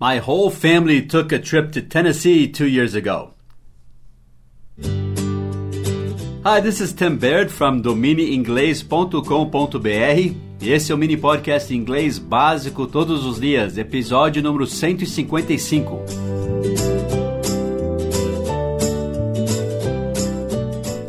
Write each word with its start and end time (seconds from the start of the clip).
My 0.00 0.16
whole 0.16 0.48
family 0.48 1.02
took 1.02 1.30
a 1.30 1.38
trip 1.38 1.72
to 1.72 1.82
Tennessee 1.82 2.48
two 2.48 2.66
years 2.66 2.94
ago. 2.94 3.34
Hi, 6.42 6.62
this 6.62 6.80
is 6.80 6.94
Tim 6.94 7.18
Baird 7.18 7.50
from 7.50 7.82
dominiinglês.com.br 7.82 10.34
e 10.62 10.72
esse 10.72 10.90
é 10.90 10.94
o 10.94 10.98
mini 10.98 11.18
podcast 11.18 11.74
inglês 11.74 12.18
básico 12.18 12.86
todos 12.86 13.26
os 13.26 13.38
dias, 13.38 13.76
episódio 13.76 14.42
número 14.42 14.66
155. 14.66 16.02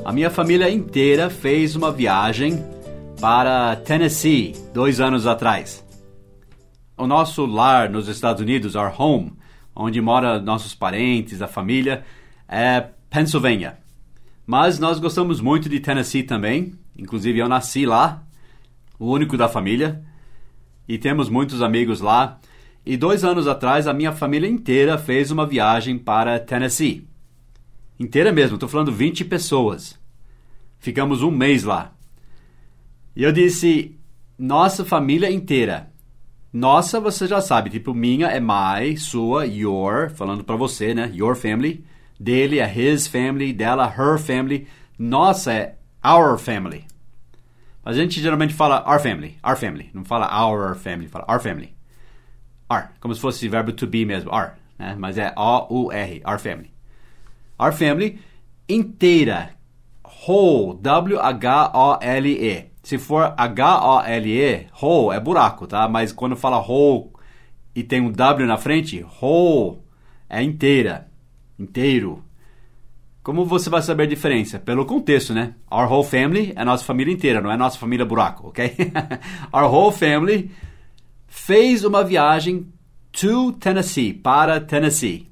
A 0.04 0.12
minha 0.12 0.30
família 0.30 0.70
inteira 0.70 1.30
fez 1.30 1.78
uma 1.78 1.94
viagem 1.94 2.62
para 3.22 3.74
Tennessee 3.78 4.54
dois 4.74 5.00
anos 5.00 5.26
atrás. 5.26 5.82
O 7.02 7.08
nosso 7.08 7.48
lar 7.48 7.90
nos 7.90 8.08
Estados 8.08 8.44
Unidos, 8.44 8.76
our 8.76 8.94
home, 8.96 9.34
onde 9.76 10.00
mora 10.00 10.40
nossos 10.40 10.76
parentes, 10.76 11.42
a 11.42 11.48
família, 11.48 12.06
é 12.48 12.80
Pennsylvania. 13.10 13.80
Mas 14.46 14.78
nós 14.78 15.00
gostamos 15.00 15.42
muito 15.42 15.68
de 15.68 15.80
Tennessee 15.80 16.22
também. 16.22 16.76
Inclusive 16.96 17.40
eu 17.40 17.50
nasci 17.50 17.88
lá, 17.88 18.24
o 19.00 19.10
único 19.12 19.36
da 19.36 19.50
família, 19.50 20.04
e 20.88 21.00
temos 21.00 21.28
muitos 21.28 21.64
amigos 21.64 22.02
lá. 22.02 22.40
E 22.86 22.96
dois 22.96 23.24
anos 23.24 23.48
atrás 23.48 23.88
a 23.88 23.94
minha 23.96 24.12
família 24.12 24.48
inteira 24.48 24.96
fez 24.96 25.32
uma 25.32 25.48
viagem 25.48 25.98
para 25.98 26.40
Tennessee. 26.40 27.08
Inteira 28.00 28.32
mesmo, 28.32 28.58
estou 28.58 28.70
falando 28.70 28.92
20 28.92 29.26
pessoas. 29.26 30.00
Ficamos 30.78 31.24
um 31.24 31.32
mês 31.32 31.64
lá. 31.64 31.96
E 33.16 33.24
eu 33.24 33.32
disse, 33.32 33.98
nossa 34.38 34.86
família 34.86 35.32
inteira. 35.32 35.91
Nossa, 36.54 37.00
você 37.00 37.28
já 37.28 37.40
sabe, 37.40 37.70
tipo, 37.70 37.94
minha 37.94 38.28
é 38.28 38.40
my, 38.40 38.98
sua, 38.98 39.46
your, 39.46 40.10
falando 40.10 40.44
para 40.44 40.58
você, 40.58 40.94
né? 40.94 41.10
Your 41.14 41.36
family. 41.36 41.86
Dele 42.20 42.60
é 42.60 42.72
his 42.72 43.08
family, 43.08 43.54
dela 43.54 43.88
her 43.88 44.20
family. 44.20 44.68
Nossa 45.00 45.54
é 45.54 45.76
our 46.06 46.38
family. 46.38 46.86
Mas 47.84 47.98
a 47.98 48.02
gente 48.02 48.22
geralmente 48.22 48.54
fala 48.54 48.84
our 48.86 49.00
family, 49.00 49.38
our 49.44 49.58
family. 49.58 49.90
Não 49.94 50.04
fala 50.06 50.28
our 50.28 50.76
family, 50.76 51.08
fala 51.08 51.26
our 51.28 51.40
family. 51.40 51.74
Our, 52.70 52.90
como 53.00 53.16
se 53.16 53.22
fosse 53.22 53.48
verbo 53.48 53.72
to 53.72 53.88
be 53.88 54.06
mesmo, 54.06 54.30
our, 54.32 54.56
né? 54.78 54.96
Mas 55.00 55.18
é 55.18 55.34
O-U-R, 55.36 56.22
our 56.26 56.40
family. 56.40 56.72
Our 57.58 57.74
family 57.74 58.20
inteira 58.68 59.56
whole, 60.04 60.78
W-H-O-L-E. 60.82 62.71
Se 62.84 62.98
for 62.98 63.34
H-O-L-E, 63.38 64.68
whole 64.82 65.16
é 65.16 65.20
buraco, 65.20 65.68
tá? 65.68 65.88
Mas 65.88 66.12
quando 66.12 66.36
fala 66.36 66.58
whole 66.58 67.10
e 67.76 67.84
tem 67.84 68.02
um 68.02 68.12
W 68.12 68.48
na 68.48 68.58
frente, 68.58 69.06
whole 69.22 69.80
é 70.30 70.42
inteira, 70.42 71.08
inteiro. 71.60 72.24
Como 73.24 73.46
você 73.46 73.70
vai 73.70 73.84
saber 73.84 74.04
a 74.04 74.08
diferença? 74.08 74.60
Pelo 74.60 74.86
contexto, 74.86 75.32
né? 75.32 75.54
Our 75.70 75.92
whole 75.92 76.08
family 76.08 76.54
é 76.56 76.66
nossa 76.66 76.84
família 76.84 77.14
inteira, 77.14 77.40
não 77.40 77.52
é 77.52 77.58
nossa 77.58 77.78
família 77.78 78.06
buraco, 78.06 78.48
ok? 78.48 78.76
Our 79.54 79.72
whole 79.72 79.96
family 79.96 80.52
fez 81.28 81.86
uma 81.86 82.04
viagem 82.04 82.68
to 83.12 83.52
Tennessee, 83.54 84.14
para 84.14 84.60
Tennessee. 84.60 85.30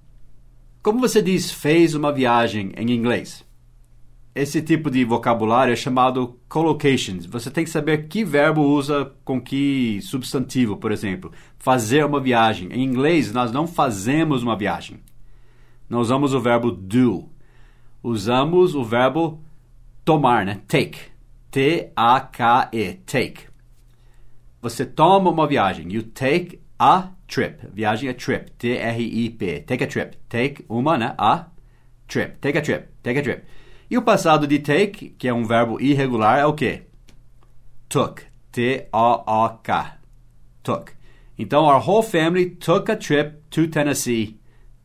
Como 0.83 0.99
você 0.99 1.21
diz 1.21 1.51
fez 1.51 1.95
uma 1.95 2.11
viagem 2.11 2.71
em 2.77 2.91
inglês? 2.91 3.43
Esse 4.33 4.61
tipo 4.61 4.91
de 4.91 5.03
vocabulário 5.03 5.73
é 5.73 5.75
chamado 5.75 6.39
collocations. 6.47 7.25
Você 7.25 7.49
tem 7.49 7.63
que 7.63 7.69
saber 7.69 8.07
que 8.07 8.23
verbo 8.23 8.61
usa 8.61 9.11
com 9.25 9.41
que 9.41 9.99
substantivo, 10.01 10.77
por 10.77 10.91
exemplo. 10.91 11.31
Fazer 11.57 12.05
uma 12.05 12.21
viagem. 12.21 12.69
Em 12.71 12.83
inglês, 12.83 13.33
nós 13.33 13.51
não 13.51 13.67
fazemos 13.67 14.43
uma 14.43 14.55
viagem. 14.55 14.99
Não 15.89 15.99
usamos 15.99 16.33
o 16.33 16.39
verbo 16.39 16.71
do. 16.71 17.27
Usamos 18.03 18.75
o 18.75 18.83
verbo 18.83 19.41
tomar, 20.05 20.45
né? 20.45 20.61
Take. 20.67 20.99
T-A-K-E. 21.49 22.93
Take. 23.05 23.49
Você 24.61 24.85
toma 24.85 25.31
uma 25.31 25.47
viagem. 25.47 25.91
You 25.91 26.03
take 26.03 26.61
a 26.77 27.09
trip. 27.27 27.67
Viagem 27.73 28.09
é 28.09 28.13
trip. 28.13 28.51
T-R-I-P. 28.51 29.61
Take 29.61 29.83
a 29.83 29.87
trip. 29.87 30.17
Take 30.29 30.65
uma, 30.69 30.97
né? 30.97 31.15
A 31.17 31.47
trip. 32.07 32.37
Take 32.39 32.57
a 32.57 32.61
trip. 32.61 32.87
Take 33.01 33.19
a 33.19 33.23
trip. 33.23 33.43
E 33.89 33.97
o 33.97 34.03
passado 34.03 34.45
de 34.45 34.59
take, 34.59 35.09
que 35.17 35.27
é 35.27 35.33
um 35.33 35.43
verbo 35.43 35.81
irregular, 35.81 36.37
é 36.37 36.45
o 36.45 36.53
quê? 36.53 36.83
Took. 37.87 38.21
T-O-O-K. 38.51 39.97
Took. 40.61 40.91
Então, 41.37 41.63
our 41.63 41.81
whole 41.81 42.03
family 42.03 42.51
took 42.51 42.91
a 42.91 42.95
trip 42.95 43.37
to 43.49 43.67
Tennessee 43.67 44.39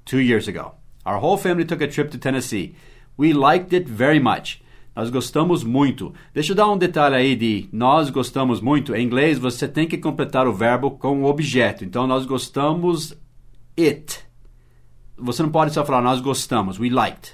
two 0.07 0.21
years 0.21 0.49
ago. 0.49 0.73
Our 1.05 1.19
whole 1.23 1.37
family 1.37 1.67
took 1.67 1.83
a 1.83 1.89
trip 1.89 2.11
to 2.13 2.19
Tennessee. 2.19 2.75
We 3.19 3.35
liked 3.35 3.75
it 3.75 3.91
very 3.91 4.21
much. 4.21 4.63
Nós 4.97 5.11
gostamos 5.11 5.63
muito. 5.65 6.15
Deixa 6.33 6.53
eu 6.53 6.57
dar 6.57 6.71
um 6.71 6.79
detalhe 6.79 7.17
aí 7.17 7.37
de 7.37 7.69
nós 7.73 8.09
gostamos 8.09 8.63
muito. 8.63 8.95
Em 8.95 9.05
inglês, 9.05 9.39
você 9.39 9.69
tem 9.69 9.87
que 9.87 9.99
completar 9.99 10.47
o 10.47 10.53
verbo 10.53 10.93
com 10.93 11.23
o 11.23 11.27
objeto. 11.27 11.85
Então, 11.85 12.07
nós 12.07 12.25
gostamos 12.25 13.15
it. 13.79 14.21
Você 15.19 15.43
não 15.43 15.51
pode 15.51 15.75
só 15.75 15.85
falar 15.85 16.01
nós 16.01 16.21
gostamos. 16.21 16.79
We 16.79 16.89
liked. 16.89 17.33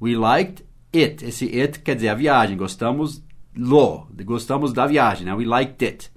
We 0.00 0.16
liked 0.16 0.64
it. 0.94 1.24
Esse 1.24 1.44
it 1.44 1.80
quer 1.80 1.94
dizer 1.94 2.08
a 2.08 2.14
viagem. 2.14 2.56
Gostamos 2.56 3.22
lo. 3.56 4.08
Gostamos 4.24 4.72
da 4.72 4.86
viagem, 4.86 5.26
né? 5.26 5.34
We 5.34 5.44
liked 5.44 5.84
it 5.84 6.10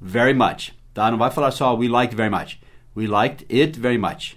very 0.00 0.34
much. 0.34 0.72
Tá? 0.92 1.10
Não 1.10 1.18
vai 1.18 1.30
falar 1.30 1.50
só 1.50 1.76
we 1.76 1.88
liked 1.88 2.16
very 2.16 2.30
much. 2.30 2.60
We 2.96 3.06
liked 3.06 3.46
it 3.54 3.78
very 3.78 3.98
much. 3.98 4.36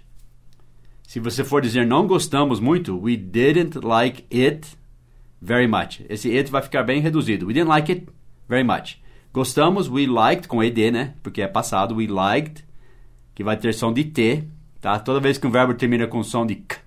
Se 1.07 1.19
você 1.19 1.43
for 1.43 1.61
dizer 1.61 1.85
não 1.85 2.07
gostamos 2.07 2.59
muito, 2.59 2.99
we 2.99 3.15
didn't 3.15 3.79
like 3.85 4.25
it 4.31 4.67
very 5.41 5.67
much. 5.67 6.03
Esse 6.09 6.35
it 6.35 6.49
vai 6.49 6.61
ficar 6.61 6.83
bem 6.83 7.01
reduzido. 7.01 7.45
We 7.45 7.53
didn't 7.53 7.69
like 7.69 7.91
it 7.91 8.07
very 8.47 8.63
much. 8.63 9.01
Gostamos, 9.33 9.89
we 9.89 10.05
liked, 10.05 10.47
com 10.47 10.63
ed, 10.63 10.91
né? 10.91 11.15
Porque 11.23 11.41
é 11.41 11.47
passado, 11.47 11.95
we 11.95 12.05
liked, 12.05 12.63
que 13.33 13.43
vai 13.43 13.57
ter 13.57 13.73
som 13.73 13.91
de 13.91 14.03
T, 14.03 14.47
tá? 14.79 14.99
Toda 14.99 15.19
vez 15.19 15.39
que 15.39 15.47
um 15.47 15.49
verbo 15.51 15.73
termina 15.73 16.05
com 16.05 16.21
som 16.23 16.45
de 16.45 16.55
K, 16.55 16.77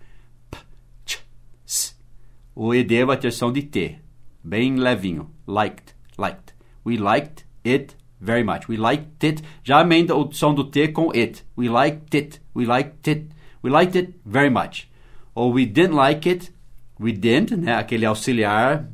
o 2.57 2.75
ed 2.75 3.05
vai 3.05 3.19
ter 3.19 3.31
som 3.31 3.53
de 3.53 3.63
T, 3.63 3.97
bem 4.43 4.77
levinho. 4.77 5.31
Liked, 5.47 5.95
liked. 6.19 6.55
We 6.85 6.97
liked 6.97 7.45
it 7.63 7.95
very 8.19 8.43
much. 8.43 8.67
We 8.69 8.79
liked 8.79 9.23
it. 9.23 9.43
Já 9.63 9.83
emenda 9.83 10.17
o 10.17 10.33
som 10.33 10.55
do 10.55 10.65
T 10.65 10.89
com 10.89 11.11
it. 11.15 11.45
We 11.57 11.69
liked 11.69 12.17
it. 12.17 12.41
We 12.55 12.65
liked 12.65 13.11
it. 13.11 13.27
We 13.63 13.71
liked 13.71 13.99
it 13.99 14.15
very 14.25 14.49
much. 14.49 14.89
Ou 15.35 15.53
we 15.53 15.67
didn't 15.67 15.95
like 15.95 16.27
it. 16.27 16.51
We 16.99 17.13
didn't, 17.13 17.55
né? 17.57 17.75
Aquele 17.75 18.07
auxiliar 18.07 18.89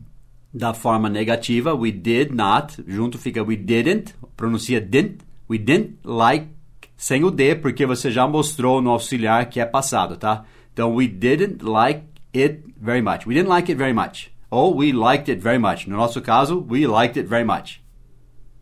da 0.53 0.75
forma 0.75 1.09
negativa. 1.09 1.73
We 1.73 1.93
did 1.93 2.35
not. 2.35 2.83
Junto 2.85 3.17
fica 3.17 3.45
we 3.45 3.57
didn't. 3.57 4.15
Pronuncia 4.37 4.81
didn't. 4.81 5.25
We 5.49 5.59
didn't 5.59 5.99
like 6.05 6.49
sem 6.97 7.25
o 7.25 7.31
D, 7.31 7.57
porque 7.57 7.85
você 7.85 8.11
já 8.11 8.29
mostrou 8.29 8.81
no 8.81 8.91
auxiliar 8.91 9.47
que 9.47 9.59
é 9.59 9.67
passado, 9.67 10.17
tá? 10.17 10.45
Então, 10.73 10.95
we 10.95 11.09
didn't 11.09 11.65
like 11.65 12.05
it 12.35 12.65
very 12.81 13.03
much. 13.03 13.27
We 13.27 13.35
didn't 13.35 13.49
like 13.49 13.71
it 13.71 13.77
very 13.77 13.93
much. 13.93 14.31
Ou 14.51 14.75
we 14.75 14.93
liked 14.93 15.31
it 15.31 15.41
very 15.41 15.59
much. 15.59 15.87
No 15.87 15.97
nosso 15.97 16.21
caso, 16.21 16.65
we 16.69 16.87
liked 16.87 17.19
it 17.19 17.29
very 17.29 17.45
much. 17.45 17.83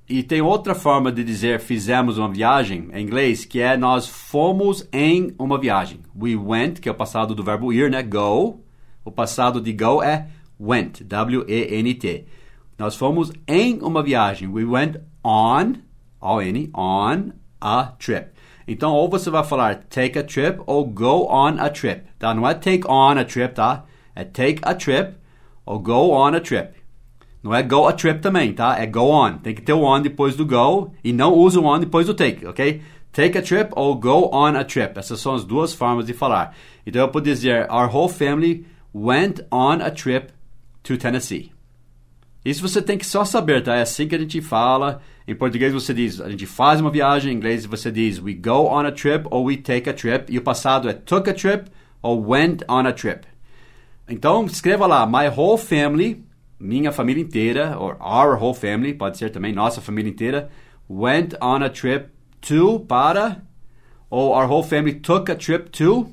E 0.08 0.22
tem 0.24 0.42
outra 0.42 0.74
forma 0.74 1.12
de 1.12 1.22
dizer 1.22 1.60
fizemos 1.60 2.18
uma 2.18 2.28
viagem 2.28 2.88
em 2.92 3.04
inglês, 3.04 3.44
que 3.44 3.60
é 3.60 3.76
nós 3.76 4.08
fomos 4.08 4.86
em 4.92 5.32
uma 5.38 5.56
viagem. 5.58 6.00
We 6.20 6.34
went, 6.34 6.80
que 6.80 6.88
é 6.88 6.92
o 6.92 6.94
passado 6.94 7.34
do 7.34 7.44
verbo 7.44 7.72
ir, 7.72 7.90
né? 7.90 8.02
Go. 8.02 8.60
O 9.04 9.10
passado 9.12 9.60
de 9.60 9.72
go 9.72 10.02
é 10.02 10.26
went, 10.58 11.02
W-E-N-T. 11.04 12.26
Nós 12.76 12.96
fomos 12.96 13.32
em 13.46 13.78
uma 13.82 14.02
viagem. 14.02 14.48
We 14.48 14.64
went 14.64 14.96
on, 15.24 15.74
O-N, 16.20 16.70
on 16.74 17.32
a 17.60 17.92
trip. 17.98 18.30
Então, 18.72 18.92
ou 18.94 19.08
você 19.10 19.28
vai 19.30 19.42
falar 19.42 19.82
take 19.90 20.16
a 20.16 20.22
trip 20.22 20.62
ou 20.64 20.86
go 20.86 21.26
on 21.28 21.56
a 21.58 21.68
trip, 21.68 22.02
tá? 22.16 22.32
Não 22.32 22.48
é 22.48 22.54
take 22.54 22.86
on 22.86 23.18
a 23.18 23.24
trip, 23.24 23.52
tá? 23.52 23.84
É 24.14 24.22
take 24.22 24.60
a 24.62 24.72
trip 24.72 25.16
ou 25.66 25.80
go 25.80 26.12
on 26.12 26.36
a 26.36 26.40
trip. 26.40 26.78
Não 27.42 27.52
é 27.52 27.64
go 27.64 27.88
a 27.88 27.92
trip 27.92 28.20
também, 28.20 28.52
tá? 28.52 28.78
É 28.78 28.86
go 28.86 29.10
on. 29.10 29.38
Tem 29.38 29.56
que 29.56 29.60
ter 29.60 29.72
o 29.72 29.82
on 29.82 30.00
depois 30.00 30.36
do 30.36 30.46
go 30.46 30.92
e 31.02 31.12
não 31.12 31.34
usa 31.34 31.58
o 31.58 31.66
on 31.66 31.80
depois 31.80 32.06
do 32.06 32.14
take, 32.14 32.46
ok? 32.46 32.80
Take 33.10 33.38
a 33.38 33.42
trip 33.42 33.72
ou 33.74 33.96
go 33.96 34.30
on 34.32 34.56
a 34.56 34.62
trip. 34.62 34.96
Essas 34.96 35.18
são 35.18 35.34
as 35.34 35.44
duas 35.44 35.74
formas 35.74 36.06
de 36.06 36.12
falar. 36.12 36.54
Então 36.86 37.02
eu 37.02 37.08
posso 37.08 37.24
dizer 37.24 37.66
Our 37.68 37.92
whole 37.92 38.08
family 38.08 38.64
went 38.94 39.40
on 39.50 39.82
a 39.82 39.90
trip 39.90 40.32
to 40.84 40.96
Tennessee. 40.96 41.50
Isso 42.44 42.66
você 42.66 42.80
tem 42.80 42.96
que 42.96 43.06
só 43.06 43.24
saber, 43.24 43.62
tá? 43.62 43.76
É 43.76 43.82
assim 43.82 44.08
que 44.08 44.14
a 44.14 44.18
gente 44.18 44.40
fala. 44.40 45.00
Em 45.28 45.34
português 45.34 45.72
você 45.72 45.92
diz, 45.92 46.20
a 46.20 46.30
gente 46.30 46.46
faz 46.46 46.80
uma 46.80 46.90
viagem. 46.90 47.32
Em 47.32 47.36
inglês 47.36 47.66
você 47.66 47.90
diz 47.90 48.18
we 48.18 48.32
go 48.34 48.66
on 48.66 48.86
a 48.86 48.92
trip 48.92 49.26
ou 49.30 49.44
we 49.44 49.56
take 49.56 49.88
a 49.88 49.92
trip. 49.92 50.32
E 50.32 50.38
o 50.38 50.42
passado 50.42 50.88
é 50.88 50.92
took 50.92 51.28
a 51.28 51.34
trip 51.34 51.70
ou 52.02 52.26
went 52.26 52.62
on 52.68 52.86
a 52.86 52.92
trip. 52.92 53.26
Então 54.08 54.44
escreva 54.46 54.86
lá, 54.86 55.06
my 55.06 55.28
whole 55.28 55.58
family 55.58 56.24
minha 56.60 56.92
família 56.92 57.22
inteira, 57.22 57.78
or 57.78 57.96
our 58.00 58.36
whole 58.36 58.54
family, 58.54 58.92
pode 58.92 59.16
ser 59.16 59.30
também 59.30 59.52
nossa 59.52 59.80
família 59.80 60.10
inteira, 60.10 60.50
went 60.88 61.34
on 61.40 61.64
a 61.64 61.70
trip 61.70 62.10
to 62.42 62.80
para 62.80 63.42
Ou 64.10 64.32
our 64.32 64.46
whole 64.50 64.64
family 64.64 64.94
took 64.94 65.30
a 65.30 65.36
trip 65.36 65.70
to 65.70 66.12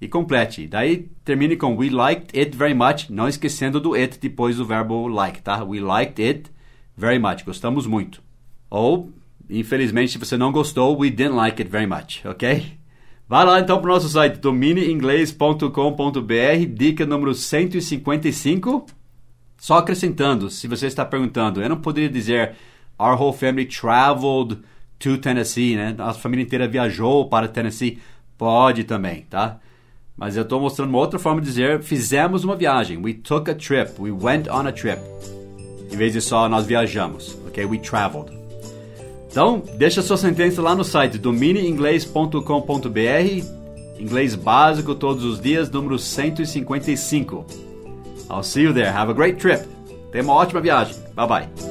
e 0.00 0.08
complete. 0.08 0.66
Daí 0.66 1.08
termine 1.24 1.56
com 1.56 1.76
we 1.76 1.90
liked 1.90 2.38
it 2.38 2.56
very 2.56 2.74
much, 2.74 3.10
não 3.10 3.28
esquecendo 3.28 3.80
do 3.80 3.94
it 3.94 4.18
depois 4.18 4.56
do 4.56 4.64
verbo 4.64 5.08
like, 5.08 5.42
tá? 5.42 5.64
We 5.64 5.80
liked 5.80 6.22
it 6.22 6.50
very 6.96 7.18
much. 7.18 7.44
Gostamos 7.44 7.86
muito. 7.86 8.22
Ou, 8.70 9.12
infelizmente, 9.48 10.12
se 10.12 10.18
você 10.18 10.36
não 10.36 10.52
gostou, 10.52 10.98
we 10.98 11.10
didn't 11.10 11.36
like 11.36 11.60
it 11.60 11.70
very 11.70 11.86
much, 11.86 12.24
ok? 12.24 12.78
Vá 13.28 13.44
lá 13.44 13.60
então 13.60 13.80
para 13.80 13.90
o 13.90 13.94
nosso 13.94 14.08
site 14.08 14.38
domineinglês.com.br, 14.38 16.66
dica 16.74 17.04
número 17.04 17.34
155. 17.34 18.86
Só 19.58 19.78
acrescentando, 19.78 20.48
se 20.48 20.68
você 20.68 20.86
está 20.86 21.04
perguntando, 21.04 21.60
eu 21.60 21.68
não 21.68 21.80
poderia 21.80 22.08
dizer 22.08 22.54
our 22.98 23.20
whole 23.20 23.36
family 23.36 23.66
traveled 23.66 24.58
to 24.98 25.18
Tennessee, 25.18 25.76
né? 25.76 25.94
A 25.98 26.14
família 26.14 26.42
inteira 26.42 26.66
viajou 26.66 27.28
para 27.28 27.48
Tennessee. 27.48 27.98
Pode 28.36 28.84
também, 28.84 29.26
tá? 29.28 29.60
Mas 30.18 30.36
eu 30.36 30.42
estou 30.42 30.60
mostrando 30.60 30.90
uma 30.90 30.98
outra 30.98 31.18
forma 31.18 31.40
de 31.40 31.46
dizer 31.46 31.80
fizemos 31.80 32.44
uma 32.44 32.56
viagem. 32.56 32.98
We 32.98 33.14
took 33.14 33.50
a 33.50 33.54
trip. 33.54 33.92
We 33.98 34.10
went 34.10 34.48
on 34.48 34.66
a 34.66 34.72
trip. 34.72 35.00
Em 35.90 35.96
vez 35.96 36.12
de 36.12 36.20
só 36.20 36.46
nós 36.48 36.66
viajamos, 36.66 37.38
ok? 37.46 37.64
We 37.64 37.78
traveled. 37.78 38.36
Então, 39.30 39.62
deixa 39.76 40.02
sua 40.02 40.16
sentença 40.16 40.60
lá 40.60 40.74
no 40.74 40.82
site 40.82 41.18
domineinglês.com.br, 41.18 44.00
inglês 44.00 44.34
básico 44.34 44.94
todos 44.94 45.24
os 45.24 45.40
dias, 45.40 45.70
número 45.70 45.98
155. 45.98 47.46
I'll 48.30 48.42
see 48.42 48.64
you 48.64 48.74
there. 48.74 48.88
Have 48.88 49.10
a 49.10 49.14
great 49.14 49.38
trip. 49.38 49.66
Tenha 50.10 50.24
uma 50.24 50.34
ótima 50.34 50.60
viagem. 50.60 50.96
Bye 51.14 51.28
bye. 51.28 51.67